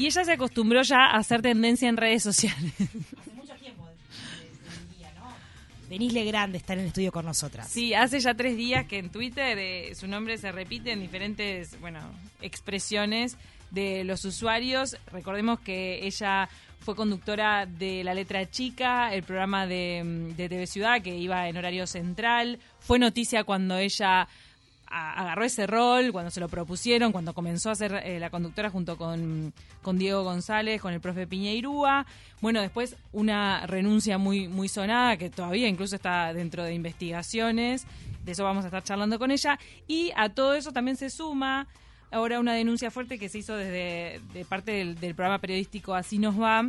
[0.00, 2.72] Y ella se acostumbró ya a hacer tendencia en redes sociales.
[2.80, 3.86] Hace mucho tiempo
[5.14, 5.28] ¿no?
[5.90, 7.68] Denise Legrand está en el estudio con nosotras.
[7.68, 11.78] Sí, hace ya tres días que en Twitter eh, su nombre se repite en diferentes,
[11.82, 12.00] bueno,
[12.40, 13.36] expresiones
[13.70, 14.96] de los usuarios.
[15.12, 16.48] Recordemos que ella
[16.78, 21.46] fue conductora de La Letra Chica, el programa de, mm, de TV Ciudad que iba
[21.46, 22.58] en horario central.
[22.78, 24.28] Fue noticia cuando ella
[24.90, 28.96] agarró ese rol, cuando se lo propusieron, cuando comenzó a ser eh, la conductora junto
[28.96, 29.52] con,
[29.82, 32.06] con, Diego González, con el profe Piñeirúa.
[32.40, 37.86] Bueno, después una renuncia muy, muy sonada, que todavía incluso está dentro de investigaciones.
[38.24, 39.58] De eso vamos a estar charlando con ella.
[39.86, 41.68] Y a todo eso también se suma
[42.10, 46.18] ahora una denuncia fuerte que se hizo desde de parte del, del programa periodístico Así
[46.18, 46.68] nos va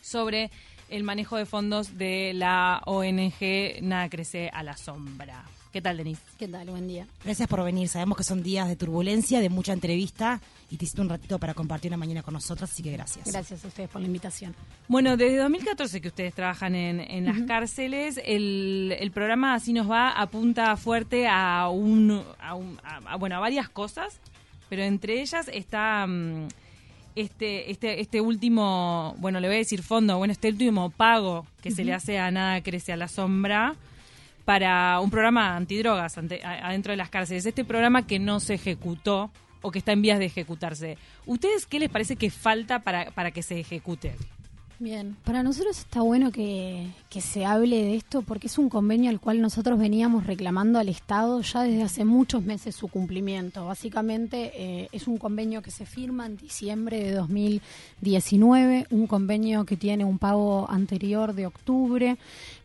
[0.00, 0.50] sobre
[0.88, 5.44] el manejo de fondos de la ONG Nada Crece a la Sombra.
[5.72, 6.20] ¿Qué tal, Denise?
[6.36, 6.68] ¿Qué tal?
[6.68, 7.06] Buen día.
[7.24, 7.88] Gracias por venir.
[7.88, 11.54] Sabemos que son días de turbulencia, de mucha entrevista y te hiciste un ratito para
[11.54, 13.26] compartir una mañana con nosotros, así que gracias.
[13.26, 14.56] Gracias a ustedes por la invitación.
[14.88, 20.76] Bueno, desde 2014 que ustedes trabajan en, las cárceles, el, programa Así nos va apunta
[20.76, 24.18] fuerte a, un, a, bueno, a varias cosas,
[24.68, 26.06] pero entre ellas está...
[26.06, 26.48] Mm,
[27.16, 31.72] este, este, este último, bueno, le voy a decir fondo, bueno, este último pago que
[31.72, 33.76] se le hace a Nada Crece a la Sombra,
[34.44, 37.46] para un programa antidrogas adentro de las cárceles.
[37.46, 39.30] Este programa que no se ejecutó
[39.62, 40.96] o que está en vías de ejecutarse.
[41.26, 44.16] ¿Ustedes qué les parece que falta para, para que se ejecute?
[44.78, 46.86] Bien, para nosotros está bueno que,
[47.20, 51.40] se hable de esto porque es un convenio al cual nosotros veníamos reclamando al Estado
[51.40, 53.66] ya desde hace muchos meses su cumplimiento.
[53.66, 59.76] Básicamente eh, es un convenio que se firma en diciembre de 2019, un convenio que
[59.76, 62.16] tiene un pago anterior de octubre,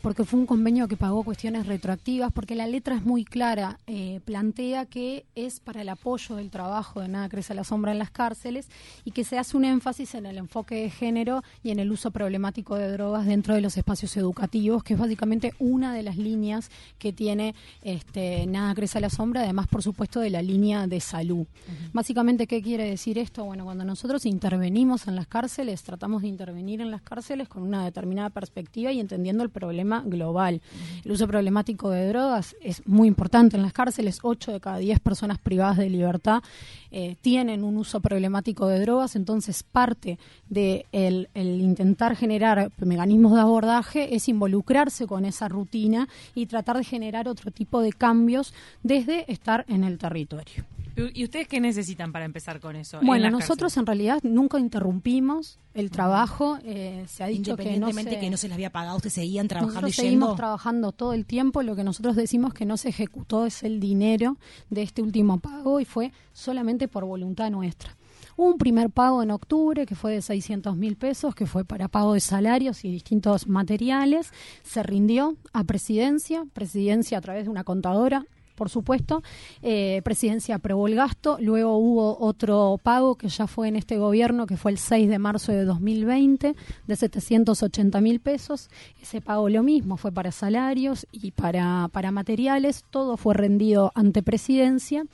[0.03, 4.19] porque fue un convenio que pagó cuestiones retroactivas, porque la letra es muy clara, eh,
[4.25, 8.11] plantea que es para el apoyo del trabajo de Nada Crece la Sombra en las
[8.11, 8.67] cárceles
[9.03, 12.11] y que se hace un énfasis en el enfoque de género y en el uso
[12.11, 14.34] problemático de drogas dentro de los espacios educativos,
[14.83, 16.69] que es básicamente una de las líneas
[16.99, 20.99] que tiene este, Nada Crece a la Sombra, además, por supuesto, de la línea de
[20.99, 21.45] salud.
[21.93, 23.45] Básicamente, ¿qué quiere decir esto?
[23.45, 27.83] Bueno, cuando nosotros intervenimos en las cárceles, tratamos de intervenir en las cárceles con una
[27.83, 30.61] determinada perspectiva y entendiendo el problema global.
[31.03, 34.19] El uso problemático de drogas es muy importante en las cárceles.
[34.21, 36.43] 8 de cada 10 personas privadas de libertad
[36.91, 40.17] eh, tienen un uso problemático de drogas, entonces parte
[40.49, 46.83] de el intentar generar mecanismos de abordaje es involucrarse con esa rutina y tratar de
[46.83, 48.53] generar otro tipo de cambios
[48.83, 50.65] desde estar en el territorio.
[51.13, 52.99] ¿Y ustedes qué necesitan para empezar con eso?
[53.01, 56.57] Bueno, nosotros en realidad nunca interrumpimos el trabajo.
[56.63, 59.49] Eh, se ha dicho que no se, que no se les había pagado, ustedes seguían
[59.49, 61.63] trabajando nosotros seguimos trabajando todo el tiempo.
[61.63, 64.37] Lo que nosotros decimos que no se ejecutó es el dinero
[64.69, 67.97] de este último pago y fue solamente por voluntad nuestra.
[68.37, 72.13] Un primer pago en octubre que fue de 600 mil pesos, que fue para pago
[72.13, 74.31] de salarios y distintos materiales.
[74.63, 78.25] Se rindió a presidencia, presidencia a través de una contadora
[78.55, 79.21] por supuesto.
[79.61, 81.37] Eh, presidencia aprobó el gasto.
[81.39, 85.19] Luego hubo otro pago que ya fue en este gobierno, que fue el 6 de
[85.19, 86.55] marzo de 2020,
[86.87, 88.69] de 780 mil pesos.
[89.01, 92.85] Ese pago lo mismo, fue para salarios y para, para materiales.
[92.89, 95.05] Todo fue rendido ante presidencia.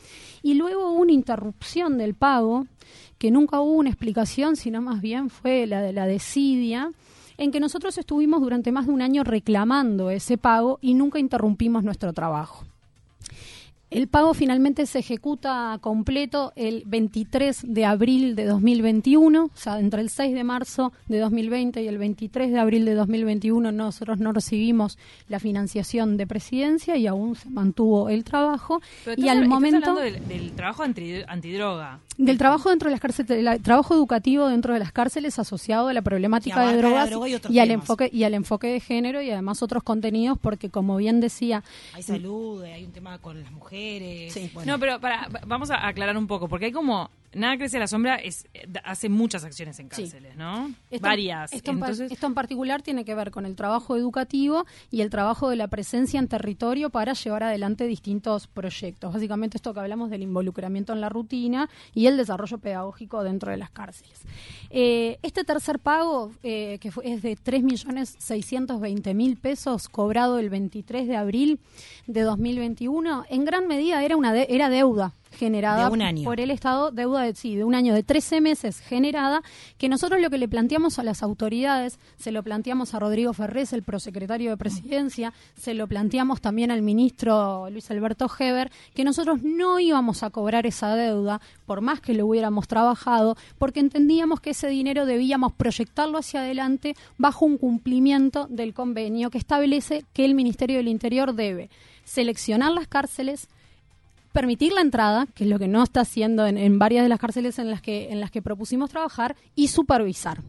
[0.41, 2.67] Y luego hubo una interrupción del pago,
[3.17, 6.91] que nunca hubo una explicación, sino más bien fue la de la desidia
[7.41, 11.83] en que nosotros estuvimos durante más de un año reclamando ese pago y nunca interrumpimos
[11.83, 12.65] nuestro trabajo.
[13.91, 19.99] El pago finalmente se ejecuta completo el 23 de abril de 2021, o sea, entre
[19.99, 24.31] el 6 de marzo de 2020 y el 23 de abril de 2021 nosotros no
[24.31, 24.97] recibimos
[25.27, 28.81] la financiación de presidencia y aún se mantuvo el trabajo.
[29.17, 31.99] y al momento del, trabajo antidroga.
[32.17, 35.93] Del trabajo dentro de las cárceles, el trabajo educativo dentro de las cárceles asociado a
[35.93, 37.09] la problemática de drogas
[37.49, 41.19] y, al enfoque y al enfoque de género y además otros contenidos porque como bien
[41.19, 41.61] decía
[41.93, 43.80] hay salud, hay un tema con las mujeres
[44.65, 47.87] no, pero para, vamos a aclarar un poco, porque hay como Nada crece a la
[47.87, 48.45] sombra es
[48.83, 50.73] hace muchas acciones en cárceles, ¿no?
[50.99, 51.53] Varias.
[51.53, 55.69] Esto, en particular tiene que ver con el trabajo educativo y el trabajo de la
[55.69, 59.13] presencia en territorio para llevar adelante distintos proyectos.
[59.13, 63.57] Básicamente esto que hablamos del involucramiento en la rutina y el desarrollo pedagógico dentro de
[63.57, 64.19] las cárceles.
[64.69, 71.61] Eh, este tercer pago, eh, que es de 3.620.000 pesos, cobrado el 23 de abril
[72.07, 76.23] de 2021, en gran medida era, una era deuda generada De un año.
[76.23, 79.41] por el Estado, deuda de, sí, de un año de 13 meses generada,
[79.77, 83.73] que nosotros lo que le planteamos a las autoridades, se lo planteamos a Rodrigo Ferrés,
[83.73, 89.41] el prosecretario de Presidencia, se lo planteamos también al ministro Luis Alberto Heber, que nosotros
[89.43, 94.51] no íbamos a cobrar esa deuda, por más que lo hubiéramos trabajado, porque entendíamos que
[94.51, 100.35] ese dinero debíamos proyectarlo hacia adelante bajo un cumplimiento del convenio que establece que el
[100.35, 101.69] Ministerio del Interior debe
[102.03, 103.47] seleccionar las cárceles,
[104.31, 107.19] permitir la entrada, que es lo que no está haciendo en, en varias de las
[107.19, 110.41] cárceles en las que en las que propusimos trabajar y supervisar.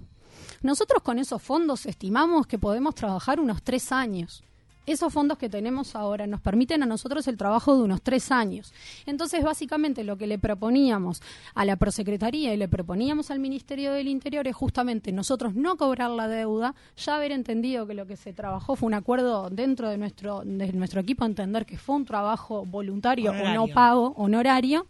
[0.63, 4.45] Nosotros con esos fondos estimamos que podemos trabajar unos tres años.
[4.85, 8.73] Esos fondos que tenemos ahora nos permiten a nosotros el trabajo de unos tres años.
[9.07, 11.23] Entonces, básicamente lo que le proponíamos
[11.55, 16.11] a la Prosecretaría y le proponíamos al Ministerio del Interior es justamente nosotros no cobrar
[16.11, 19.99] la deuda, ya haber entendido que lo que se trabajó fue un acuerdo dentro de
[19.99, 24.87] nuestro, de nuestro equipo, entender que fue un trabajo voluntario o no pago, honorario,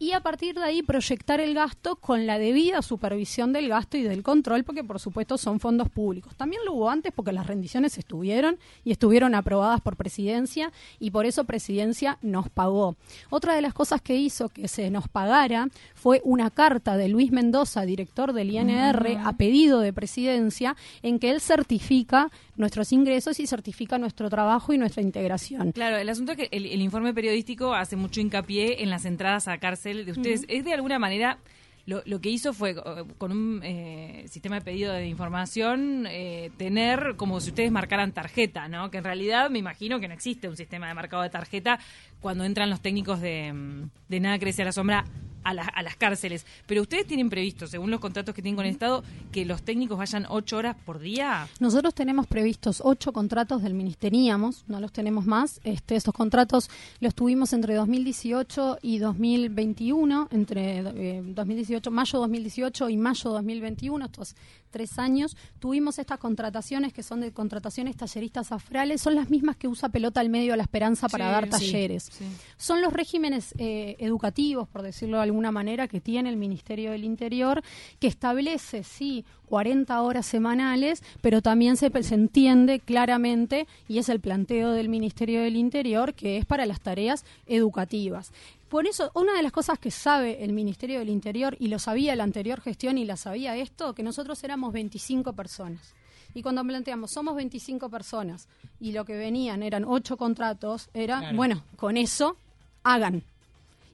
[0.00, 4.02] y a partir de ahí proyectar el gasto con la debida supervisión del gasto y
[4.02, 6.34] del control, porque por supuesto son fondos públicos.
[6.36, 11.26] También lo hubo antes porque las rendiciones estuvieron y estuvieron aprobadas por presidencia y por
[11.26, 12.96] eso presidencia nos pagó.
[13.28, 17.30] Otra de las cosas que hizo que se nos pagara fue una carta de Luis
[17.30, 23.46] Mendoza, director del INR, a pedido de presidencia, en que él certifica nuestros ingresos y
[23.46, 25.72] certifica nuestro trabajo y nuestra integración.
[25.72, 29.46] Claro, el asunto es que el, el informe periodístico hace mucho hincapié en las entradas
[29.46, 30.44] a cárcel de ustedes.
[30.48, 31.38] Es de alguna manera.
[31.86, 32.76] Lo, lo que hizo fue, eh,
[33.18, 38.68] con un eh, sistema de pedido de información, eh, tener como si ustedes marcaran tarjeta,
[38.68, 38.90] ¿no?
[38.90, 41.80] Que en realidad me imagino que no existe un sistema de marcado de tarjeta
[42.20, 45.04] cuando entran los técnicos de, mm, de Nada Crece a la Sombra
[45.44, 46.44] a, la- a las cárceles.
[46.66, 49.02] Pero ustedes tienen previsto, según los contratos que tienen con el Estado,
[49.32, 51.48] que los técnicos vayan ocho horas por día.
[51.60, 55.60] Nosotros tenemos previstos ocho contratos del Ministeríamos, no los tenemos más.
[55.64, 56.70] Este, estos contratos
[57.00, 64.34] los tuvimos entre 2018 y 2021, entre eh, 2018, mayo 2018 y mayo 2021, estos
[64.70, 65.36] tres años.
[65.58, 70.20] Tuvimos estas contrataciones que son de contrataciones talleristas afrales, son las mismas que usa Pelota
[70.20, 72.08] al Medio a la Esperanza para Sí, dar sí, talleres.
[72.10, 72.24] sí.
[72.56, 77.04] Son los regímenes eh, educativos, por decirlo de alguna manera, que tiene el Ministerio del
[77.04, 77.62] Interior,
[77.98, 84.20] que establece, sí, 40 horas semanales, pero también se, se entiende claramente, y es el
[84.20, 88.32] planteo del Ministerio del Interior, que es para las tareas educativas.
[88.70, 92.14] Por eso, una de las cosas que sabe el Ministerio del Interior, y lo sabía
[92.14, 95.92] la anterior gestión y la sabía esto, que nosotros éramos 25 personas.
[96.34, 98.46] Y cuando planteamos, somos 25 personas,
[98.78, 101.36] y lo que venían eran 8 contratos, era, Claro.
[101.36, 102.36] bueno, con eso
[102.84, 103.24] hagan.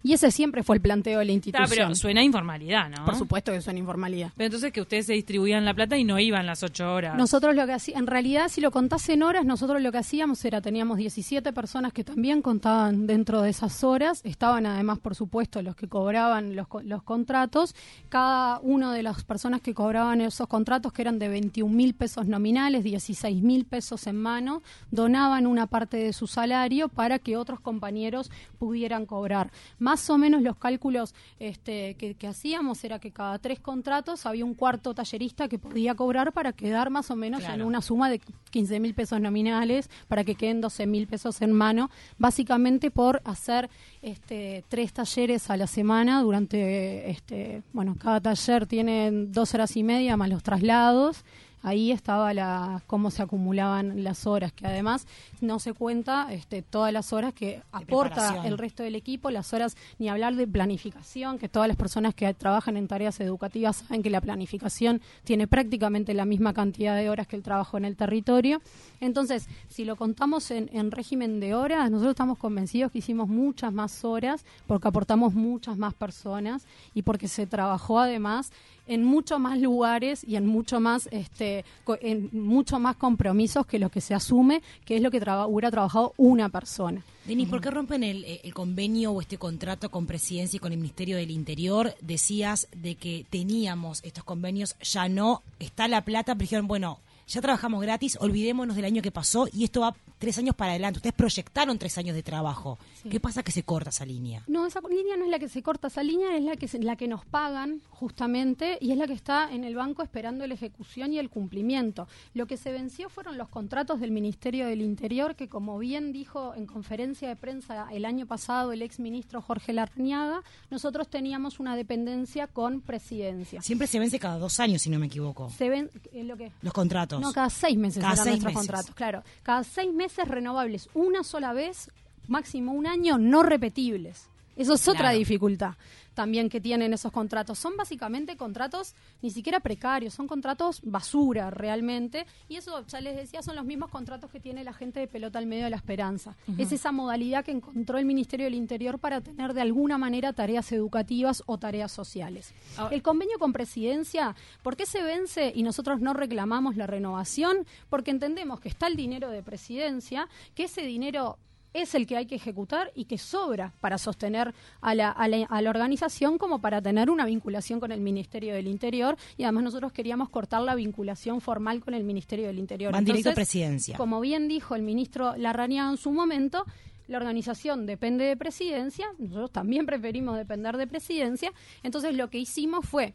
[0.02, 1.69] Y ese siempre fue el planteo de la Está, institución.
[1.88, 3.04] pero suena a informalidad, ¿no?
[3.04, 4.31] Por supuesto que son informalidad.
[4.37, 7.16] Pero entonces que ustedes se distribuían la plata y no iban las ocho horas.
[7.16, 10.44] Nosotros lo que hacíamos, en realidad, si lo contás en horas, nosotros lo que hacíamos
[10.44, 15.60] era, teníamos 17 personas que también contaban dentro de esas horas, estaban además, por supuesto,
[15.62, 17.75] los que cobraban los, los contratos,
[18.08, 22.26] cada una de las personas que cobraban esos contratos, que eran de 21 mil pesos
[22.26, 27.60] nominales, 16 mil pesos en mano, donaban una parte de su salario para que otros
[27.60, 29.50] compañeros pudieran cobrar.
[29.86, 34.44] Más o menos los cálculos este, que, que hacíamos era que cada tres contratos había
[34.44, 38.20] un cuarto tallerista que podía cobrar para quedar más o menos en una suma de
[38.50, 41.88] 15 mil pesos nominales, para que queden 12 mil pesos en mano,
[42.18, 43.70] básicamente por hacer
[44.02, 49.84] este, tres talleres a la semana durante, este, bueno, cada taller tiene dos horas y
[49.84, 51.24] media más los traslados.
[51.66, 55.04] Ahí estaba la cómo se acumulaban las horas, que además
[55.40, 59.76] no se cuenta este, todas las horas que aporta el resto del equipo, las horas,
[59.98, 64.10] ni hablar de planificación, que todas las personas que trabajan en tareas educativas saben que
[64.10, 68.62] la planificación tiene prácticamente la misma cantidad de horas que el trabajo en el territorio.
[69.00, 73.73] Entonces, si lo contamos en, en régimen de horas, nosotros estamos convencidos que hicimos muchas
[73.73, 78.52] más horas porque aportamos muchas más personas y porque se trabajó además
[78.87, 81.64] en mucho más lugares y en mucho más este
[82.00, 85.71] en mucho más compromisos que lo que se asume que es lo que traba- hubiera
[85.71, 87.02] trabajado una persona.
[87.26, 90.78] Denis, ¿por qué rompen el, el convenio o este contrato con Presidencia y con el
[90.78, 91.93] Ministerio del Interior?
[92.00, 97.40] Decías de que teníamos estos convenios, ya no, está la plata, pero dijeron, bueno, ya
[97.40, 100.99] trabajamos gratis, olvidémonos del año que pasó y esto va tres años para adelante.
[100.99, 102.78] Ustedes proyectaron tres años de trabajo.
[103.02, 103.08] Sí.
[103.11, 104.42] ¿Qué pasa que se corta esa línea?
[104.46, 106.78] No, esa línea no es la que se corta, esa línea es la que se-
[106.78, 107.82] la que nos pagan
[108.16, 112.08] justamente y es la que está en el banco esperando la ejecución y el cumplimiento.
[112.35, 116.54] Lo que se venció fueron los contratos del Ministerio del Interior que como bien dijo
[116.54, 121.76] en conferencia de prensa el año pasado el ex ministro Jorge Larniaga, nosotros teníamos una
[121.76, 123.61] dependencia con presidencia.
[123.61, 126.52] Siempre se vence cada dos años, si no me equivoco, Se ven eh, lo que
[126.62, 127.20] los contratos.
[127.20, 128.66] no, cada seis meses Cada seis nuestros meses.
[128.68, 129.23] contratos, claro.
[129.42, 131.90] Cada seis meses renovables, una sola vez,
[132.28, 134.28] máximo un año, no repetibles.
[134.56, 135.18] Eso es otra Claro.
[135.18, 135.75] dificultad
[136.16, 137.58] también que tienen esos contratos.
[137.58, 142.26] Son básicamente contratos ni siquiera precarios, son contratos basura realmente.
[142.48, 145.38] Y eso, ya les decía, son los mismos contratos que tiene la gente de pelota
[145.38, 146.34] al medio de la esperanza.
[146.56, 150.72] Es esa modalidad que encontró el Ministerio del Interior para tener de alguna manera tareas
[150.72, 152.54] educativas o tareas sociales.
[152.78, 152.88] Ah.
[152.90, 157.66] El convenio con presidencia, ¿por qué se vence y nosotros no reclamamos la renovación?
[157.90, 161.36] Porque entendemos que está el dinero de presidencia, que ese dinero
[161.83, 165.47] es el que hay que ejecutar y que sobra para sostener a la, a la-
[165.49, 169.64] a la organización como para tener una vinculación con el Ministerio del Interior y además
[169.64, 172.92] nosotros queríamos cortar la vinculación formal con el Ministerio del Interior.
[172.92, 173.97] Van directo a presidencia.
[173.97, 176.64] Como bien dijo el ministro Larrañaga en su momento,
[177.09, 181.52] la organización depende de presidencia, nosotros también preferimos depender de presidencia,
[181.85, 183.14] entonces lo que hicimos fue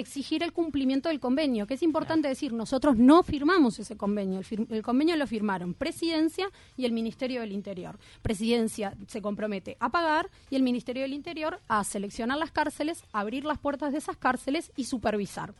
[0.00, 4.44] exigir el cumplimiento del convenio, que es importante decir, nosotros no firmamos ese convenio, el,
[4.44, 7.98] fir- el convenio lo firmaron Presidencia y el Ministerio del Interior.
[8.22, 13.44] Presidencia se compromete a pagar y el Ministerio del Interior a seleccionar las cárceles, abrir
[13.44, 15.54] las puertas de esas cárceles y supervisar.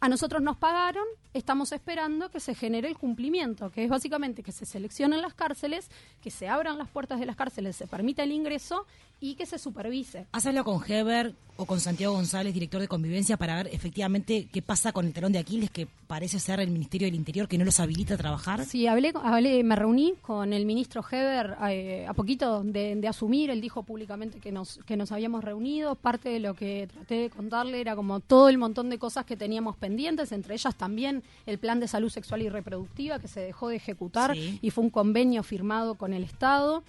[0.00, 4.52] A nosotros nos pagaron, estamos esperando que se genere el cumplimiento, que es básicamente que
[4.52, 5.88] se seleccionen las cárceles,
[6.20, 8.86] que se abran las puertas de las cárceles, se permita el ingreso
[9.24, 10.26] y que se supervise.
[10.32, 14.60] ¿Has hablado con Heber o con Santiago González, director de convivencia, para ver efectivamente qué
[14.60, 17.64] pasa con el talón de Aquiles, que parece ser el Ministerio del Interior, que no
[17.64, 18.64] los habilita a trabajar?
[18.66, 23.50] Sí, hablé, hablé, me reuní con el ministro Heber eh, a poquito de, de asumir.
[23.50, 25.94] Él dijo públicamente que nos, que nos habíamos reunido.
[25.94, 29.36] Parte de lo que traté de contarle era como todo el montón de cosas que
[29.36, 33.68] teníamos pendientes, entre ellas también el plan de salud sexual y reproductiva que se dejó
[33.68, 34.58] de ejecutar Sí.
[34.60, 36.82] y fue un convenio firmado con el Estado.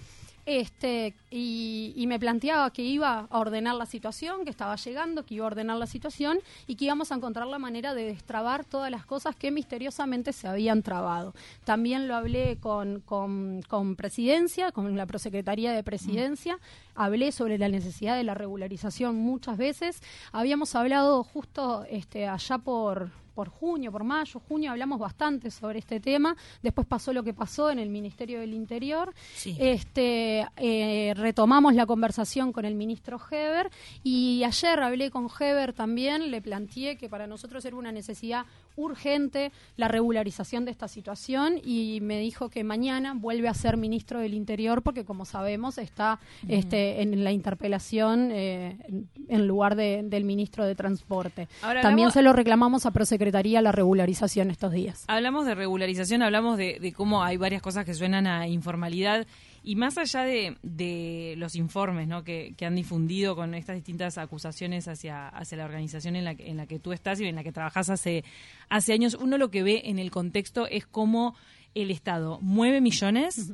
[0.45, 5.45] Este, y, me planteaba que iba a ordenar la situación, que estaba llegando, que iba
[5.45, 6.37] a ordenar la situación
[6.67, 10.47] y que íbamos a encontrar la manera de destrabar todas las cosas que misteriosamente se
[10.47, 11.33] habían trabado.
[11.63, 16.59] También lo hablé con, con, con presidencia, con la prosecretaría de presidencia,
[16.93, 20.01] hablé sobre la necesidad de la regularización muchas veces.
[20.31, 25.99] Habíamos hablado justo este, allá por por junio, por mayo, junio, hablamos bastante sobre este
[25.99, 26.35] tema.
[26.63, 29.13] Después pasó lo que pasó en el Ministerio del Interior.
[29.35, 29.55] Sí.
[29.59, 33.69] Este, eh, retomamos la conversación con el ministro Heber
[34.03, 39.51] y ayer hablé con Heber también, le planteé que para nosotros era una necesidad urgente
[39.77, 44.33] la regularización de esta situación y me dijo que mañana vuelve a ser ministro del
[44.33, 50.23] Interior porque como sabemos está este, en la interpelación eh, en- en lugar de- del
[50.23, 51.47] ministro de Transporte.
[51.61, 55.03] Ahora También hablamos- se lo reclamamos a Prosecretaría la regularización estos días.
[55.07, 59.25] Hablamos de regularización, hablamos de, de cómo hay varias cosas que suenan a informalidad
[59.65, 62.23] y más allá de, de los informes ¿no?
[62.23, 66.47] que, que han difundido con estas distintas acusaciones hacia, hacia la organización en la, que-
[66.49, 68.23] en la que tú estás y en la que trabajas hace,
[68.69, 71.35] hace años, uno lo que ve en el contexto es cómo
[71.73, 73.51] el Estado mueve millones,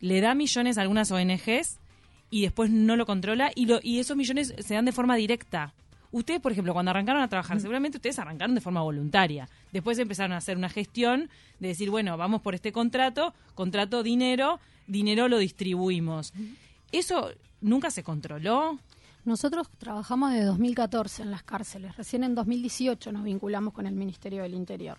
[0.00, 1.78] le da millones a algunas ONGs
[2.30, 5.74] y después no lo controla y, lo, y esos millones se dan de forma directa.
[6.12, 9.48] Ustedes, por ejemplo, cuando arrancaron a trabajar, seguramente ustedes arrancaron de forma voluntaria.
[9.72, 11.28] Después empezaron a hacer una gestión
[11.60, 14.58] de decir, bueno, vamos por este contrato, contrato dinero,
[14.90, 16.32] dinero lo distribuimos.
[16.92, 17.30] ¿Eso
[17.60, 18.78] nunca se controló?
[19.24, 21.96] Nosotros trabajamos desde 2014 en las cárceles.
[21.96, 24.98] Recién en 2018 nos vinculamos con el Ministerio del Interior.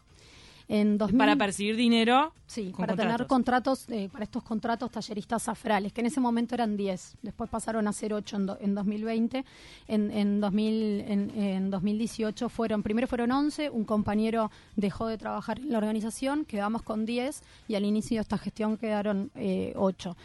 [0.68, 5.94] En 2000 Para percibir dinero Sí, para tener contratos, eh, para estos contratos talleristas afrales,
[5.94, 9.46] que en ese momento eran 10, después pasaron a ser 8 en, do- en 2020,
[9.88, 15.60] en, en, 2000, en, en 2018 fueron, primero fueron 11, un compañero dejó de trabajar
[15.60, 20.18] en la organización, quedamos con 10 y al inicio de esta gestión quedaron eh, 8.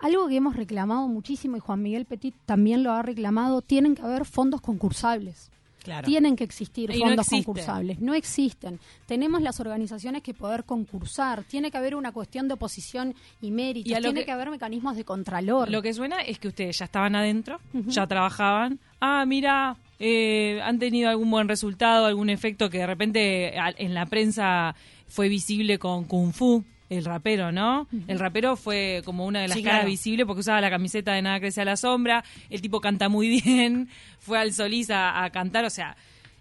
[0.00, 4.02] Algo que hemos reclamado muchísimo y Juan Miguel Petit también lo ha reclamado, tienen que
[4.02, 5.50] haber fondos concursables.
[5.84, 6.06] Claro.
[6.06, 7.44] Tienen que existir Y no fondos existen.
[7.44, 8.00] concursables.
[8.00, 8.80] No existen.
[9.06, 11.44] Tenemos las organizaciones que poder concursar.
[11.44, 15.04] Tiene que haber una cuestión de oposición y lo Tiene que- que, haber mecanismos de
[15.04, 15.70] contralor.
[15.70, 18.80] Lo que suena es que ustedes ya estaban adentro, ya trabajaban.
[19.00, 24.06] Ah, mira, eh, han tenido algún buen resultado, algún efecto que de repente en la
[24.06, 24.74] prensa
[25.06, 26.64] fue visible con Kung Fu.
[26.94, 27.86] El rapero, ¿no?
[28.08, 29.90] El rapero fue como una de las Sí, caras claro.
[29.90, 32.24] visibles porque usaba la camiseta de Nada crece a la sombra.
[32.50, 33.88] El tipo canta muy bien.
[34.18, 35.64] Fue al Solís a, a cantar.
[35.64, 35.96] O sea,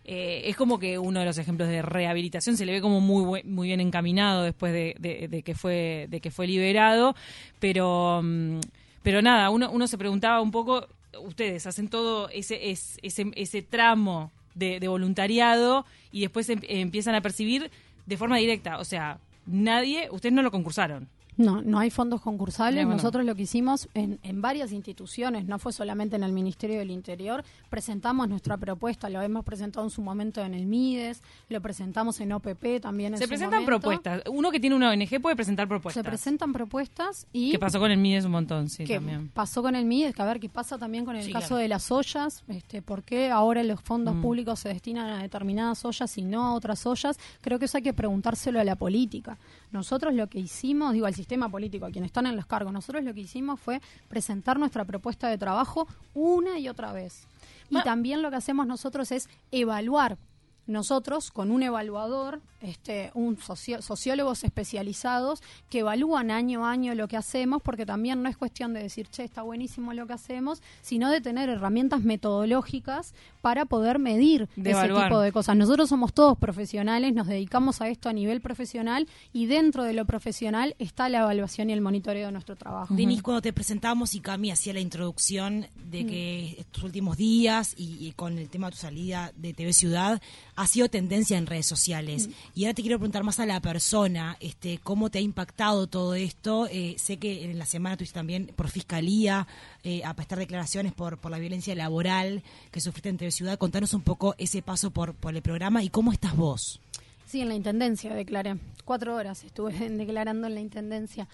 [0.05, 3.41] eh, es como que uno de los ejemplos de rehabilitación se le ve como muy
[3.43, 7.15] muy bien encaminado después de, de- de que fue de que fue liberado
[7.59, 8.59] pero mm,
[9.01, 10.87] pero nada uno uno se preguntaba un poco
[11.21, 17.15] ustedes hacen todo ese es- ese, ese tramo de, de voluntariado y después em- empiezan
[17.15, 17.71] a percibir
[18.05, 22.85] de forma directa o sea nadie ustedes no lo concursaron No, no hay fondos concursables.
[22.85, 22.97] Bueno.
[22.97, 26.91] Nosotros lo que hicimos en, en varias instituciones, no fue solamente en el Ministerio del
[26.91, 32.19] Interior, presentamos nuestra propuesta, lo hemos presentado en su momento en el MIDES, lo presentamos
[32.21, 33.79] en OPP también en Se su presentan momento.
[33.79, 34.21] propuestas.
[34.31, 36.03] Uno que tiene una ONG puede presentar propuestas.
[36.03, 39.29] Se presentan propuestas y Que pasó con el MIDES un montón, sí, que también.
[39.29, 41.61] pasó con el MIDES, que a ver qué pasa también con el Sí, caso claro.
[41.61, 44.21] de las ollas, este, por qué ahora los fondos Mm.
[44.21, 47.83] públicos se destinan a determinadas ollas y no a otras ollas, creo que eso hay
[47.83, 49.37] que preguntárselo a la política.
[49.73, 53.03] Nosotros lo que hicimos, digo al sistema político, a quienes están en los cargos, nosotros
[53.03, 57.27] lo que hicimos fue presentar nuestra propuesta de trabajo una y otra vez.
[57.69, 60.17] Y también lo que hacemos nosotros es evaluar
[60.65, 67.07] nosotros con un evaluador, este, un socio- sociólogos especializados que evalúan año a año lo
[67.09, 70.61] que hacemos, porque también no es cuestión de decir, che, está buenísimo lo que hacemos,
[70.81, 75.07] sino de tener herramientas metodológicas para poder medir De ese evaluar.
[75.09, 75.55] tipo de cosas.
[75.57, 80.05] Nosotros somos todos profesionales, nos dedicamos a esto a nivel profesional y dentro de lo
[80.05, 82.93] profesional está la evaluación y el monitoreo de nuestro trabajo.
[82.93, 87.97] Denis, cuando te presentamos y Cami hacía la introducción de que estos últimos días y,
[88.07, 90.21] y con el tema de tu salida de TV Ciudad
[90.55, 92.29] ha sido tendencia en redes sociales.
[92.55, 96.13] Y ahora te quiero preguntar más a la persona, este, cómo te ha impactado todo
[96.15, 96.67] esto.
[96.71, 99.47] Eh, sé que en la semana tuviste también por fiscalía
[99.83, 103.57] eh, a prestar declaraciones por, por la violencia laboral que sufriste en TV Ciudad.
[103.57, 106.79] Contanos un poco ese paso por, por el programa y cómo estás vos.
[107.27, 108.57] Sí, en la intendencia declaré.
[108.85, 111.27] Cuatro horas estuve declarando en la intendencia.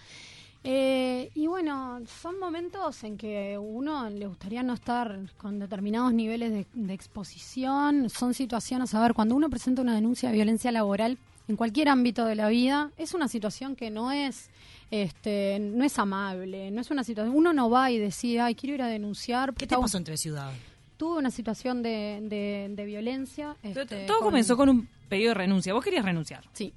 [0.64, 6.52] Eh, y bueno, son momentos en que uno le gustaría no estar con determinados niveles
[6.52, 8.10] de, de exposición.
[8.10, 12.26] Son situaciones, a ver, cuando uno presenta una denuncia de violencia laboral en cualquier ámbito
[12.26, 14.50] de la vida, es una situación que no es,
[14.92, 17.36] este, no es amable, no es una situación.
[17.36, 19.54] Uno no va y decide, ay, quiero ir a denunciar.
[19.56, 20.52] ¿Qué te pasó en TV Ciudad?
[20.98, 23.56] Tuve una situación de, de, de violencia.
[23.62, 25.74] Todo- este, Todo comenzó con un pedido de renuncia.
[25.74, 26.44] Vos querías renunciar.
[26.54, 26.74] Sí.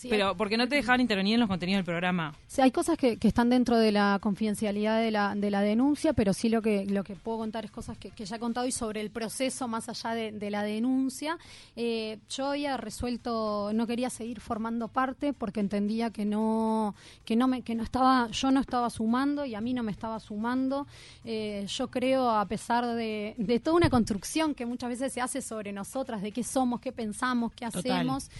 [0.00, 2.34] Sí, pero porque no te dejaban intervenir en los contenidos del programa.
[2.46, 6.14] Sí, hay cosas que, que están dentro de la confidencialidad de la, de la denuncia,
[6.14, 8.66] pero sí lo que, lo que puedo contar es cosas que, que ya he contado
[8.66, 11.36] y sobre el proceso más allá de, de la denuncia.
[11.76, 16.94] Eh, yo había resuelto, no quería seguir formando parte porque entendía que no,
[17.26, 19.92] que no me, que no estaba, yo no estaba sumando y a mí no me
[19.92, 20.86] estaba sumando.
[21.26, 25.42] Eh, yo creo, a pesar de, de toda una construcción que muchas veces se hace
[25.42, 27.92] sobre nosotras, de qué somos, qué pensamos, qué Total.
[27.92, 28.30] hacemos,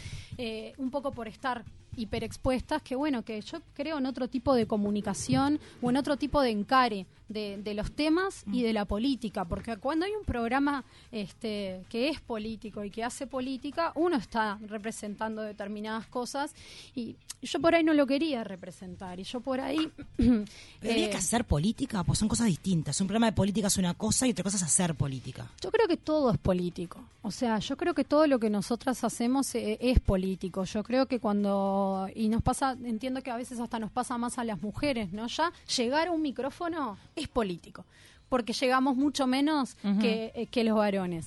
[0.42, 1.66] eh, un poco por estar
[1.96, 6.40] hiperexpuestas, que bueno, que yo creo en otro tipo de comunicación o en otro tipo
[6.40, 10.84] de encare de, de los temas y de la política, porque cuando hay un programa
[11.12, 16.54] este, que es político y que hace política, uno está representando determinadas cosas
[16.94, 19.90] y yo por ahí no lo quería representar y yo por ahí...
[20.16, 23.00] Pero había eh, que hacer política, pues son cosas distintas.
[23.00, 25.50] Un programa de política es una cosa y otra cosa es hacer política.
[25.62, 27.00] Yo creo que todo es político.
[27.22, 30.64] O sea, yo creo que todo lo que nosotras hacemos eh, es político.
[30.64, 32.08] Yo creo que cuando.
[32.14, 35.26] Y nos pasa, entiendo que a veces hasta nos pasa más a las mujeres, ¿no?
[35.26, 37.84] Ya llegar a un micrófono es político.
[38.28, 41.26] Porque llegamos mucho menos que, eh, que los varones.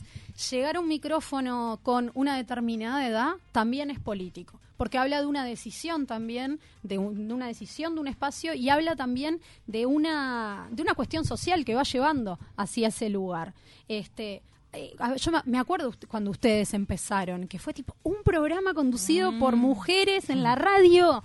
[0.50, 4.60] Llegar a un micrófono con una determinada edad también es político.
[4.78, 8.70] Porque habla de una decisión también, de, un- de una decisión de un espacio y
[8.70, 13.54] habla también de una, de una cuestión social que va llevando hacia ese lugar.
[13.90, 19.56] Este, eh, yo me- acuerdo cuando ustedes empezaron, que fue tipo un programa conducido por
[19.58, 21.22] mujeres en la radio.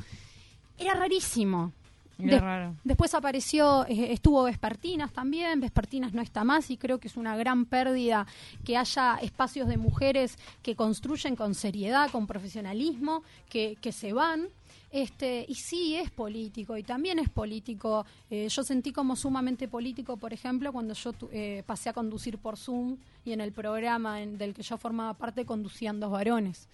[0.76, 1.72] Era rarísimo.
[2.18, 2.74] Raro.
[2.84, 7.36] Después apareció, eh, estuvo Vespertinas también, Vespertinas no está más y creo que es una
[7.36, 8.26] gran pérdida
[8.64, 14.48] que haya espacios de mujeres que construyen con seriedad, con profesionalismo, que, que se van.
[14.90, 18.06] Este, y sí es político, y también es político.
[18.30, 22.38] eh, yo sentí como sumamente político, por ejemplo, cuando yo tu- eh, pasé a conducir
[22.38, 26.68] por Zoom y en el programa en- del que yo formaba parte conducían dos varones.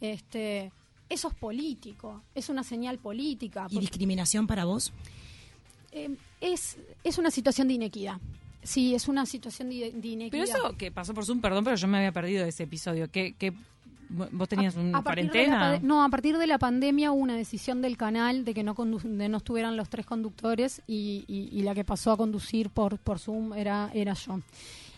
[0.00, 0.72] Este,
[1.12, 3.66] eso es político, es una señal política.
[3.70, 4.92] ¿Y discriminación para vos?
[5.92, 8.18] eh, es, es una situación de inequidad.
[8.62, 10.44] Sí, es una situación de, de Pero inequidad.
[10.44, 13.10] eso que pasó por Zoom, perdón, pero yo me había perdido de ese episodio.
[13.10, 13.52] que que
[14.30, 15.78] ¿Vos tenías una cuarentena?
[15.82, 19.00] no, a partir de la pandemia hubo una decisión del canal de que no, condu-
[19.00, 22.98] de no estuvieran los tres conductores y, y- y la que pasó a conducir por,
[22.98, 24.40] por Zoom era, era yo.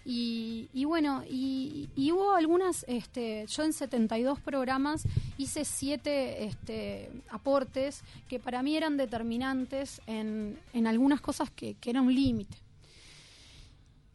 [0.04, 5.04] Y, y bueno, y, y hubo algunas, este, yo en 72 programas
[5.38, 11.90] hice siete este, aportes que para mí eran determinantes en, en algunas cosas que, que
[11.90, 12.56] eran un límite.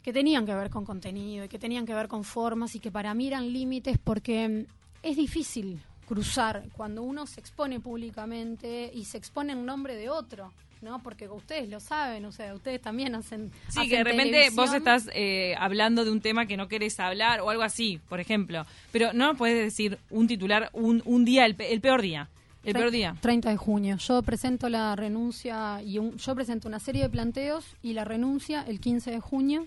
[0.04, 2.91] Que tenían que ver con contenido y que tenían que ver con formas y que
[2.91, 4.67] para mí eran límites porque
[5.02, 10.52] es difícil cruzar cuando uno se expone públicamente y se expone en nombre de otro,
[10.82, 11.02] ¿no?
[11.04, 14.74] Porque ustedes lo saben, o sea, ustedes también hacen Sí, hacen que de repente vos
[14.74, 18.65] estás eh, hablando de un tema que no querés hablar o algo así, por ejemplo.
[18.92, 22.30] Pero no puedes decir un titular un, un día, el, el peor día.
[22.63, 23.15] El peor día.
[23.22, 23.96] 30 de junio.
[23.98, 28.63] Yo presento la renuncia y un- yo presento una serie de planteos y la renuncia
[28.68, 29.65] el 15 de junio.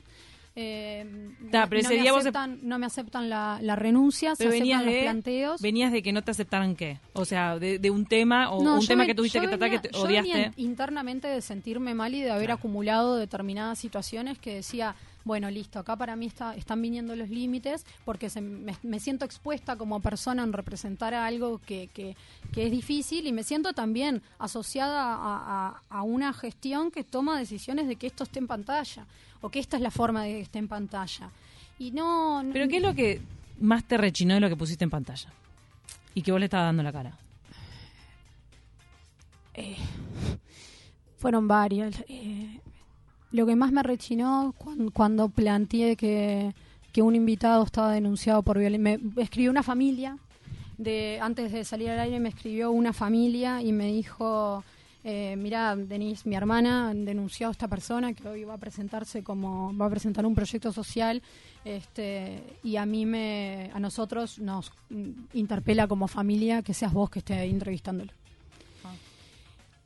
[0.55, 1.07] Eh,
[1.51, 4.51] Ta, no- pero no, me día vos- aceptan, no me aceptan la, la renuncia, Pero
[4.51, 5.63] se venías aceptan de, los planteos.
[5.63, 6.99] venías de que no te aceptaran qué.
[7.15, 9.71] O sea, de, de un tema o No, un tema ven- que tuviste que tratar
[9.71, 10.61] que te yo venía odiaste.
[10.61, 15.97] internamente de sentirme mal y de haber acumulado determinadas situaciones que decía, bueno, listo, acá
[15.97, 20.43] para mí está, están viniendo los límites porque se, me, me siento expuesta como persona
[20.43, 22.17] en representar a algo que, que,
[22.53, 27.39] que es difícil y me siento también asociada a, a- a una gestión que toma
[27.39, 29.07] decisiones de que esto esté en pantalla
[29.41, 31.31] o que esta es la forma de que esté en pantalla.
[31.79, 32.43] Y no...
[32.53, 33.21] Pero ¿qué es lo que
[33.61, 35.33] más te rechinó de lo que pusiste en pantalla?
[36.15, 37.17] Y que vos le estabas dando la cara.
[41.19, 41.95] Fueron varios.
[42.09, 42.61] Eh,
[43.33, 46.55] lo que más me rechinó cuando, cuando planteé que,
[46.93, 48.99] que un invitado estaba denunciado por violencia.
[48.99, 50.19] Me escribió una familia,
[50.79, 54.65] de antes de salir al aire me escribió una familia y me dijo,
[55.05, 59.77] eh, mira, Denise, mi hermana denunció a esta persona que hoy va a presentarse como,
[59.77, 61.23] va a presentar un proyecto social
[61.65, 67.11] este, y a mí me, a nosotros nos mm, interpela como familia que seas vos
[67.11, 68.13] que esté entrevistándolo.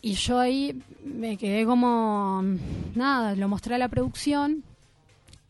[0.06, 2.40] Y yo ahí me quedé como,
[2.94, 4.62] nada, lo mostré a la producción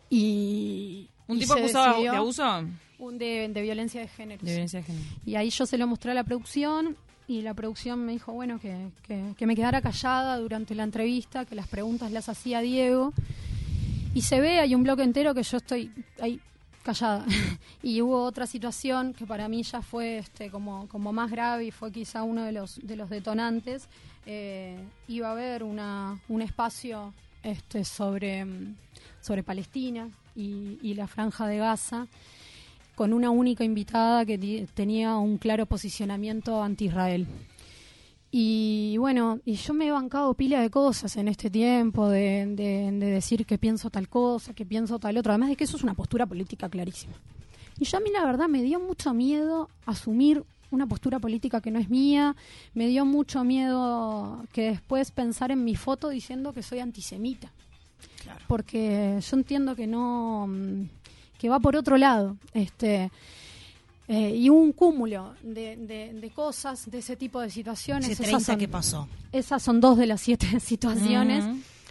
[0.08, 1.10] y...
[1.28, 2.64] ¿Un y tipo acusado de abuso?
[2.98, 4.42] un de, de violencia de género.
[4.42, 5.04] De violencia de género.
[5.26, 6.96] Y ahí yo se lo mostré a la producción
[7.28, 11.44] y la producción me dijo, bueno, que, que, que me quedara callada durante la entrevista,
[11.44, 13.12] que las preguntas las hacía Diego.
[14.14, 16.40] Y se ve, hay un bloque entero que yo estoy ahí
[16.82, 17.26] callada.
[17.82, 21.70] y hubo otra situación que para mí ya fue este, como, como más grave y
[21.72, 23.88] fue quizá uno de los, de los detonantes.
[24.26, 24.76] Eh,
[25.08, 28.74] iba a haber una, un espacio este, sobre, mm,
[29.20, 32.08] sobre Palestina y, y la franja de Gaza
[32.96, 37.26] con una única invitada que tenía un claro posicionamiento anti-Israel.
[38.30, 42.46] Y bueno, y yo me he bancado pila de cosas en este tiempo, de
[42.98, 45.94] decir que pienso tal cosa, que pienso tal otra, además de que eso es una
[45.94, 47.14] postura política clarísima.
[47.78, 51.70] Y yo a mí la verdad me dio mucho miedo asumir una postura política que
[51.70, 52.34] no es mía,
[52.74, 57.50] me dio mucho miedo que después pensar en mi foto diciendo que soy antisemita.
[58.48, 60.82] Porque yo entiendo que no, mm,
[61.38, 62.36] que va por otro lado.
[62.54, 63.10] Este,
[64.08, 68.10] eh, y un cúmulo de, de- de cosas, de ese tipo de situaciones.
[68.10, 69.08] Esas 30 son- que pasó.
[69.32, 71.44] esas son dos de las siete situaciones.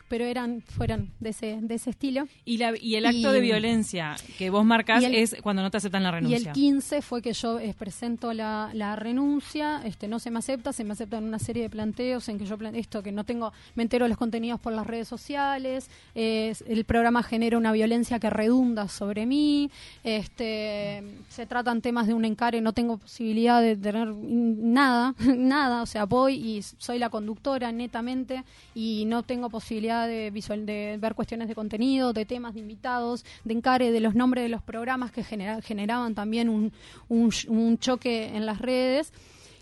[0.07, 2.27] Pero eran, fueron de ese, de ese estilo.
[2.45, 5.61] Y, la, y el acto Y- de violencia que vos marcás y el- es cuando
[5.63, 6.37] no te aceptan la Y renuncia.
[6.49, 10.73] el 15 fue que yo eh, presento la, la renuncia, este no se me acepta,
[10.73, 13.51] se me aceptan una serie de planteos en que yo plan- esto que no tengo,
[13.75, 18.19] me entero de los contenidos por las redes sociales, eh, el programa genera una violencia
[18.19, 19.69] que redunda sobre mí,
[20.03, 25.85] este se tratan temas de un encare, no tengo posibilidad de tener nada, nada, o
[25.85, 31.15] sea, voy y soy la conductora netamente y no tengo posibilidad de visual de ver
[31.15, 35.11] cuestiones de contenido, de temas de invitados, de encare de los nombres de los programas
[35.11, 36.71] que genera- generaban también un,
[37.09, 39.11] un, ch- un choque en las redes.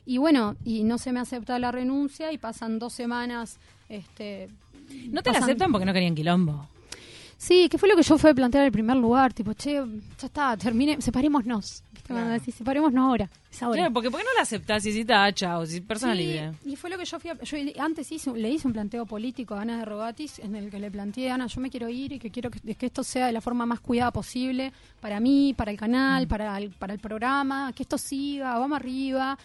[0.06, 3.58] Y bueno, y no se me acepta la renuncia y pasan dos semanas.
[3.88, 4.50] Este,
[5.10, 6.68] no te la aceptan porque no querían quilombo.
[7.38, 9.74] Sí, que fue lo que yo fui a plantear en el primer lugar, tipo, che,
[10.20, 11.84] ya está, termine, separémonos.
[12.04, 12.14] ¿Viste?
[12.14, 13.78] Cuando decís, separémonos ahora, es ahora.
[13.80, 16.52] Claro, porque ¿por qué no la aceptás y si está chao, si persona Sí, libre?
[16.66, 19.56] Y fue lo que yo fui a, yo antes hice, le hice un planteo político
[19.56, 22.20] a Ana de Rogatis en el que le planteé, Ana, yo me quiero ir y
[22.20, 25.72] que quiero que, que esto sea de la forma más cuidada posible para mí, para
[25.72, 25.80] el Mm.
[25.80, 29.38] canal, para el, para el programa, que esto siga, vamos arriba,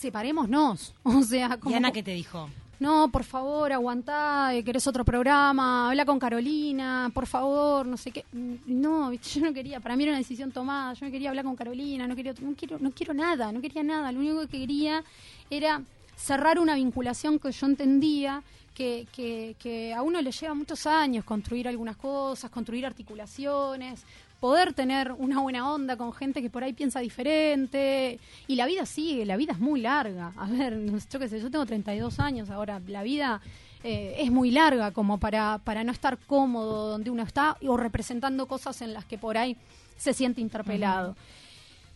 [0.00, 0.94] separémonos.
[1.04, 2.48] O sea, ¿Y como Ana qué te dijo?
[2.78, 8.10] No, por favor, aguantá, eh, querés otro programa, habla con Carolina, por favor, no sé
[8.10, 8.24] qué.
[8.32, 11.44] Mm, No, yo no quería, para mí era una decisión tomada, yo no quería hablar
[11.44, 14.58] con Carolina, no quería, no quiero, no quiero nada, no quería nada, lo único que
[14.60, 15.02] quería
[15.50, 15.82] era
[16.16, 18.42] cerrar una vinculación que yo entendía
[18.74, 24.04] que, que, que a uno le lleva muchos años construir algunas cosas, construir articulaciones,
[24.40, 28.18] poder tener una buena onda con gente que por ahí piensa diferente.
[28.46, 30.32] Y la vida sigue, la vida es muy larga.
[30.36, 30.78] A ver,
[31.10, 33.40] yo qué sé, yo tengo 32 años ahora, la vida
[33.84, 38.46] eh, es muy larga como para, para no estar cómodo donde uno está o representando
[38.46, 39.56] cosas en las que por ahí
[39.96, 41.16] se siente interpelado.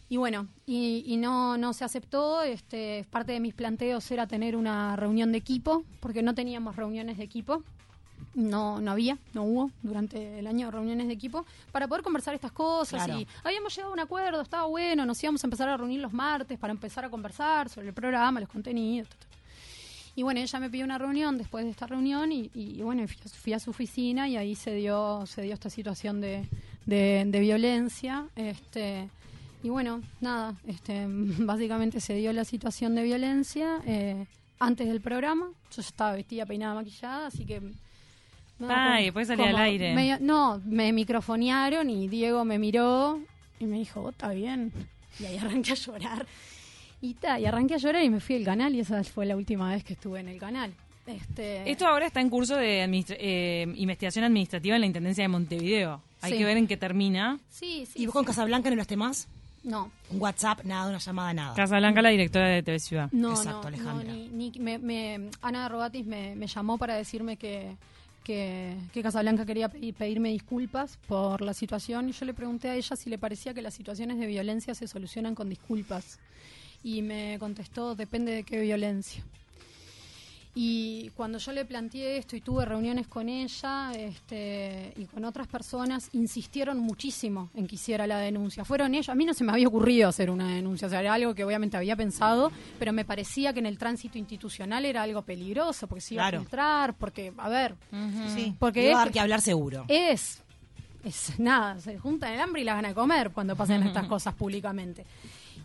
[0.09, 2.42] Y bueno, y, y no, no se aceptó.
[2.42, 7.16] Este, parte de mis planteos era tener una reunión de equipo, porque no teníamos reuniones
[7.16, 7.62] de equipo.
[8.35, 12.52] No, no había, no hubo durante el año reuniones de equipo para poder conversar estas
[12.52, 13.04] cosas.
[13.04, 13.20] Claro.
[13.20, 16.12] Y habíamos llegado a un acuerdo, estaba bueno, nos íbamos a empezar a reunir los
[16.12, 19.09] martes para empezar a conversar sobre el programa, los contenidos.
[20.16, 23.16] Y bueno, ella me pidió una reunión después de esta reunión y, y, bueno, fui
[23.24, 26.46] a, su- fui a su oficina y ahí se dio, se dio esta situación de,
[26.85, 28.26] de, de violencia.
[28.37, 29.09] Este,
[29.62, 34.26] Y bueno, nada, este, básicamente se dio la situación de violencia eh,
[34.59, 35.46] antes del programa.
[35.70, 37.62] Yo ya estaba vestida, peinada, maquillada, así que...
[38.61, 39.94] nada, Ah, y después salí al aire.
[39.94, 43.20] medio- no, me microfonearon y Diego me miró
[43.59, 44.73] y me dijo, "¿Vos está bien.
[45.18, 46.27] Y ahí arranqué a llorar.
[47.03, 49.37] Y, ta, y arranqué a llorar y me fui al canal y esa fue la
[49.37, 50.73] última vez que estuve en el canal.
[51.07, 55.29] Este, Esto ahora está en curso de administra- eh, investigación administrativa en la Intendencia de
[55.29, 56.01] Montevideo.
[56.23, 56.38] Hay Sí.
[56.38, 57.38] que ver en qué termina.
[57.49, 58.03] Sí, sí.
[58.03, 58.16] ¿Y vos sí.
[58.18, 59.27] con Casablanca no hablaste más?
[59.62, 61.55] No, Un WhatsApp, nada, una llamada, nada.
[61.55, 63.09] Casablanca, la directora de TV Ciudad.
[63.12, 64.07] No, Exacto, no, Alejandra.
[64.11, 67.77] no, ni, ni- me, me- Ana Rogatis me, me llamó para decirme que,
[68.24, 72.96] que, Casablanca quería pedir- pedirme disculpas por la situación y yo le pregunté a ella
[72.96, 76.18] si le parecía que las situaciones de violencia se solucionan con disculpas
[76.83, 79.22] y me contestó depende de qué violencia.
[80.52, 85.46] Y cuando yo le planteé esto y tuve reuniones con ella este, y con otras
[85.46, 88.64] personas, insistieron muchísimo en que hiciera la denuncia.
[88.64, 91.14] Fueron ellos, a mí no se me había ocurrido hacer una denuncia, o sea, era
[91.14, 95.22] algo que obviamente había pensado, pero me parecía que en el tránsito institucional era algo
[95.22, 96.38] peligroso, porque se iba Claro.
[96.38, 97.76] a filtrar, porque, a ver,
[98.34, 99.84] Sí, Porque iba a dar que- hablar seguro.
[99.86, 100.42] es,
[101.04, 104.34] es nada, se juntan el hambre y la gana de comer cuando pasan estas cosas
[104.34, 105.06] públicamente.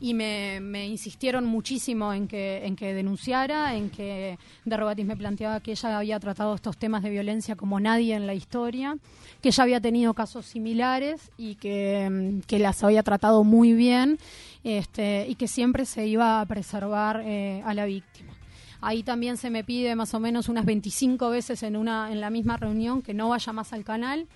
[0.06, 5.72] Y me, insistieron muchísimo en que, en que denunciara, en que Derrogatis me planteaba que
[5.72, 9.00] ella había tratado estos temas de violencia como nadie en la historia,
[9.42, 14.20] que ella había tenido casos similares y que, mm, las había tratado muy bien
[14.64, 18.34] este, y que siempre se iba a preservar eh, a la víctima.
[18.82, 22.30] Ahí también se me pide más o menos unas 25 veces en una en la
[22.30, 24.28] misma reunión que no vaya más al canal,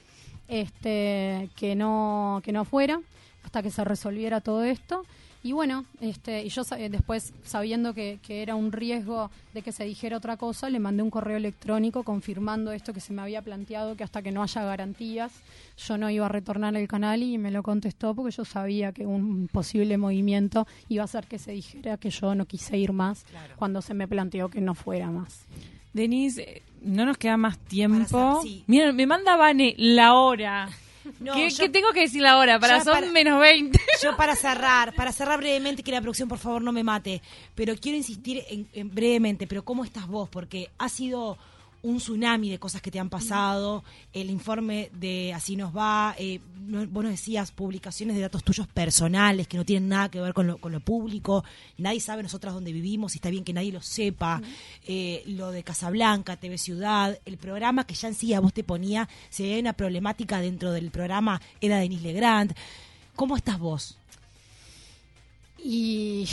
[0.47, 2.99] este, que no fuera
[3.43, 5.03] hasta que se resolviera todo esto.
[5.41, 9.71] Y bueno, este, y yo eh, después sabiendo que, que era un riesgo de que
[9.71, 13.41] se dijera otra cosa, le mandé un correo electrónico confirmando esto que se me había
[13.41, 15.31] planteado, que hasta que no haya garantías
[15.77, 19.05] yo no iba a retornar al canal y me lo contestó porque yo sabía que
[19.05, 23.23] un posible movimiento iba a hacer que se dijera que yo no quise ir más
[23.23, 23.53] Claro.
[23.57, 25.45] cuando se me planteó que no fuera más.
[25.93, 28.41] Denise, eh, no nos queda más tiempo.
[28.67, 30.67] Miren, me manda Vane la hora.
[31.19, 32.59] No, ¿Qué, yo- qué tengo que decir la hora?
[32.59, 33.79] Para son para- menos 20.
[34.03, 37.21] Yo para cerrar, para cerrar brevemente, que la producción por favor no me mate,
[37.55, 40.29] pero quiero insistir en, en brevemente, pero ¿cómo estás vos?
[40.29, 41.37] Porque ha sido
[41.81, 46.39] un tsunami de cosas que te han pasado, el informe de Así nos va, eh,
[46.55, 50.47] vos nos decías publicaciones de datos tuyos personales que no tienen nada que ver con
[50.47, 51.43] lo, con lo público,
[51.77, 54.41] nadie sabe nosotras dónde vivimos, y está bien que nadie lo sepa,
[54.85, 58.63] eh, lo de Casablanca, TV Ciudad, el programa que ya en sí a vos te
[58.63, 62.53] ponía, si había una problemática dentro del programa, era Denise Legrand.
[63.15, 63.97] ¿Cómo estás vos?
[65.57, 66.27] Y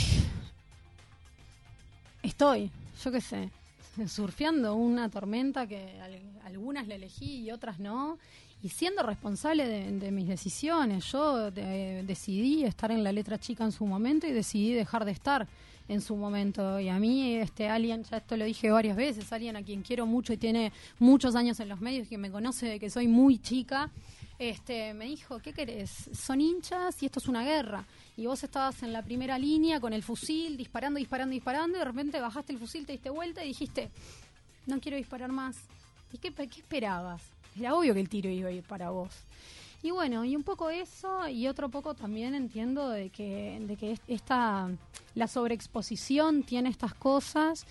[2.23, 2.71] estoy,
[3.03, 3.49] yo qué sé,
[4.07, 8.17] surfeando una tormenta que al- algunas le elegí y otras no,
[8.63, 11.05] y siendo responsable de, de mis decisiones.
[11.11, 15.11] Yo eh, decidí estar en la letra chica en su momento y decidí dejar de
[15.11, 15.47] estar
[15.87, 16.79] en su momento.
[16.79, 20.05] Y a mí, este alguien, ya esto lo dije varias veces, alguien a quien quiero
[20.05, 23.37] mucho y tiene muchos años en los medios, que me conoce de que soy muy
[23.39, 23.89] chica,
[24.39, 26.09] este, me dijo, ¿qué querés?
[26.13, 27.85] Son hinchas y esto es una guerra.
[28.15, 31.85] Y vos estabas en la primera línea con el fusil, disparando, disparando, disparando, y de
[31.85, 33.89] repente bajaste el fusil, te diste vuelta y dijiste,
[34.65, 35.55] no quiero disparar más.
[36.11, 37.21] ¿Y qué, qué esperabas?
[37.59, 39.11] Era obvio que el tiro iba a ir para vos.
[39.83, 43.91] Y bueno, y un poco eso, y otro poco también entiendo de que, de que
[43.91, 44.69] es- esta,
[45.13, 47.65] la sobreexposición tiene estas cosas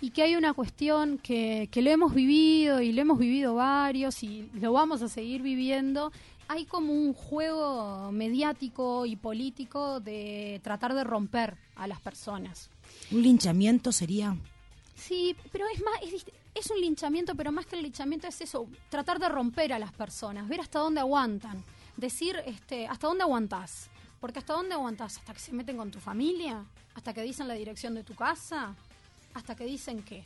[0.00, 4.22] y que hay una cuestión que, que lo hemos vivido y lo hemos vivido varios
[4.22, 6.12] y lo vamos a seguir viviendo.
[6.48, 12.70] Hay como un juego mediático y político de tratar de romper a las personas.
[13.10, 14.36] ¿Un linchamiento sería?
[14.96, 18.66] Sí, pero es más, es, es un linchamiento, pero más que el linchamiento es eso,
[18.88, 21.62] tratar de romper a las personas, ver hasta dónde aguantan,
[21.96, 23.88] decir, este, hasta dónde aguantás,
[24.20, 27.54] porque hasta dónde aguantás, hasta que se meten con tu familia, hasta que dicen la
[27.54, 28.74] dirección de tu casa,
[29.34, 30.24] hasta que dicen qué.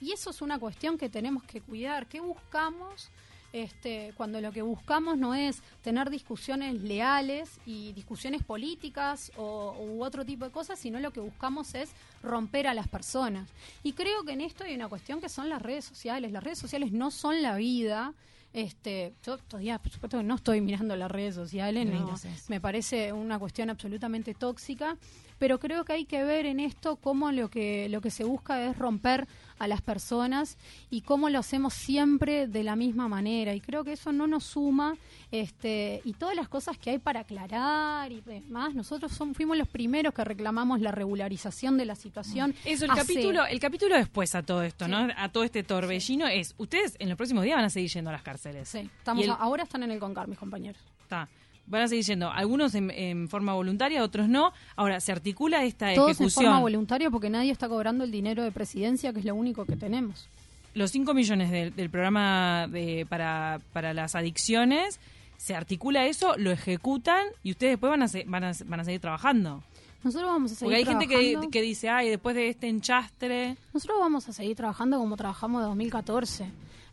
[0.00, 3.10] Y eso es una cuestión que tenemos que cuidar, ¿qué buscamos?
[3.54, 10.02] Este, cuando lo que buscamos no es tener discusiones leales y discusiones políticas o, u
[10.02, 13.48] otro tipo de cosas, sino lo que buscamos es romper a las personas.
[13.84, 16.32] Y creo que en esto hay una cuestión que son las redes sociales.
[16.32, 18.12] Las redes sociales no son la vida.
[18.54, 22.14] Este, yo todavía, por supuesto, no estoy mirando las redes sociales, no,
[22.46, 24.96] me parece una cuestión absolutamente tóxica,
[25.40, 28.64] pero creo que hay que ver en esto cómo lo que lo que se busca
[28.64, 29.26] es romper
[29.58, 30.58] a las personas
[30.90, 34.44] y cómo lo hacemos siempre de la misma manera y creo que eso no nos
[34.44, 34.96] suma
[35.30, 39.68] este y todas las cosas que hay para aclarar y demás nosotros son, fuimos los
[39.68, 44.34] primeros que reclamamos la regularización de la situación Eso, el hace- capítulo, el capítulo después
[44.34, 45.08] a todo esto, ¿no?
[45.16, 48.12] A todo este torbellino es, ustedes en los próximos días van a seguir yendo a
[48.12, 48.68] las cárceles.
[48.68, 51.28] sí, estamos el- a- ahora están en el CONCAR mis compañeros Está.
[51.66, 54.52] Van a seguir yendo, algunos en, en forma voluntaria, otros no.
[54.76, 56.44] Ahora, ¿se articula esta Todos en ejecución?
[56.46, 59.76] forma voluntaria porque nadie está cobrando el dinero de presidencia, que es lo único que
[59.76, 60.28] tenemos.
[60.74, 64.98] Los 5 millones del, del programa de, para, para las adicciones,
[65.36, 68.84] ¿se articula eso, lo ejecutan y ustedes después van a, se- van a, van a
[68.84, 69.62] seguir trabajando?
[70.02, 71.50] Nosotros vamos a seguir Porque hay gente que, trabajando.
[71.50, 73.56] que dice, ay, después de este enchastre...
[73.72, 76.44] Nosotros vamos a seguir trabajando como trabajamos de 2014.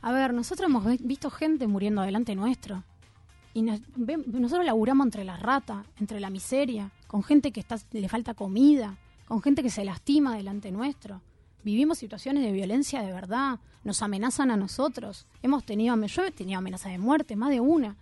[0.03, 2.84] A ver, nosotros hemos vi- visto gente muriendo delante nuestro.
[3.53, 8.33] Y nosotros laburamos entre la rata, entre la miseria, con gente que está, le falta
[8.33, 11.21] comida, con gente que se lastima delante nuestro.
[11.63, 15.27] Vivimos situaciones de violencia de verdad, nos amenazan a nosotros.
[15.43, 17.95] Hemos tenido, yo he tenido amenazas de muerte, más de una.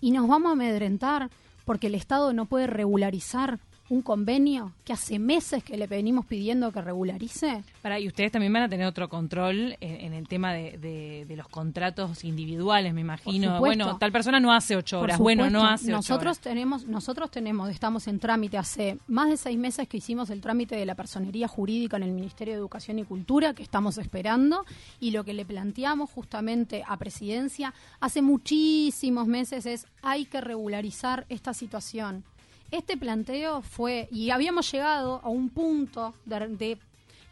[0.00, 1.30] Y nos vamos a amedrentar
[1.64, 6.72] porque el Estado no puede regularizar un convenio que hace meses que le venimos pidiendo
[6.72, 7.62] que regularice.
[7.82, 11.24] Para, y ustedes también van a tener otro control en, en el tema de, de-
[11.26, 13.58] de los contratos individuales, me imagino.
[13.60, 16.40] Bueno, tal persona no hace ocho horas, bueno, no hace ocho nosotros horas.
[16.40, 20.76] tenemos nosotros tenemos estamos en trámite hace más de seis meses que hicimos el trámite
[20.76, 24.64] de la personería jurídica en el Ministerio de Educación y Cultura que estamos esperando
[25.00, 31.24] y lo que le planteamos justamente a Presidencia hace muchísimos meses es hay que regularizar
[31.28, 32.24] esta situación
[32.70, 36.78] este planteo fue y habíamos llegado a un punto de,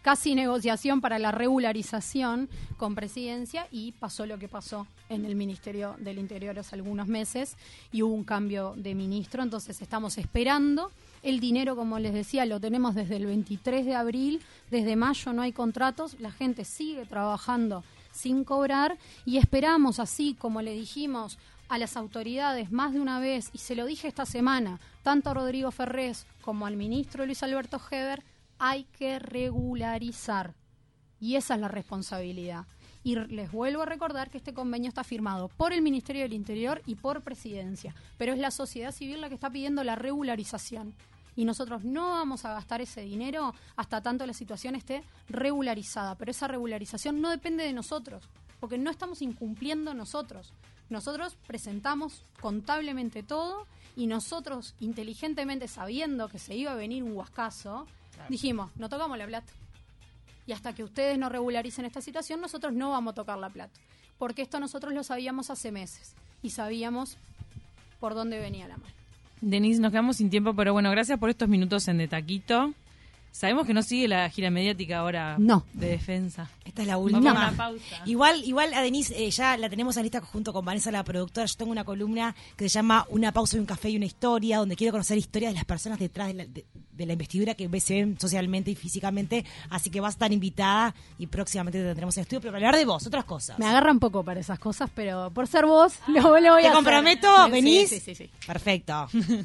[0.02, 5.96] casi negociación para la regularización con presidencia y pasó lo que pasó en el Ministerio
[5.98, 7.56] del Interior hace algunos meses
[7.90, 10.90] y hubo un cambio de ministro, entonces estamos esperando.
[11.22, 15.40] El dinero, como les decía, lo tenemos desde el 23 de abril, desde mayo no
[15.40, 21.38] hay contratos, la gente sigue trabajando sin cobrar y esperamos, así como le dijimos
[21.68, 25.34] a las autoridades más de una vez, y se lo dije esta semana, tanto a
[25.34, 28.22] Rodrigo Ferrés como al ministro Luis Alberto Heber,
[28.58, 30.54] hay que regularizar.
[31.20, 32.66] Y esa es la responsabilidad.
[33.02, 36.80] Y les vuelvo a recordar que este convenio está firmado por el Ministerio del Interior
[36.86, 40.94] y por Presidencia, pero es la sociedad civil la que está pidiendo la regularización.
[41.36, 46.14] Y nosotros no vamos a gastar ese dinero hasta tanto la situación esté regularizada.
[46.14, 48.28] Pero esa regularización no depende de nosotros,
[48.60, 50.52] porque no estamos incumpliendo nosotros.
[50.90, 53.66] Nosotros presentamos contablemente todo
[53.96, 57.86] y nosotros, inteligentemente sabiendo que se iba a venir un huascazo,
[58.28, 59.52] dijimos, no tocamos la plata.
[60.46, 63.80] Y hasta que ustedes no regularicen esta situación, nosotros no vamos a tocar la plata.
[64.18, 67.16] Porque esto nosotros lo sabíamos hace meses y sabíamos
[67.98, 68.92] por dónde venía la mano.
[69.40, 72.74] Denise, nos quedamos sin tiempo, pero bueno, gracias por estos minutos en De Taquito.
[73.36, 75.64] Sabemos que no sigue la gira mediática ahora No.
[75.72, 76.48] de defensa.
[76.64, 77.32] Esta es la Vamos a última.
[77.32, 77.96] una pausa.
[78.06, 81.44] Igual, igual a Denise eh, ya la tenemos en lista junto con Vanessa, la productora.
[81.46, 84.58] Yo tengo una columna que se llama Una pausa y un café y una historia,
[84.58, 87.68] donde quiero conocer historias de las personas detrás de la, de, de la investidura que
[87.80, 89.44] se ven socialmente y físicamente.
[89.68, 92.78] Así que vas a estar invitada y próximamente te tendremos en estudio, pero para hablar
[92.78, 93.58] de vos, otras cosas.
[93.58, 96.48] Me agarra un poco para esas cosas, pero por ser vos, lo, lo voy Te
[96.48, 96.72] a hacer.
[96.72, 97.90] comprometo, Sí, venís.
[97.90, 98.30] Sí, sí, sí.
[98.46, 99.08] Perfecto.